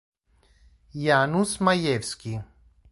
[1.03, 2.41] Janusz Majewski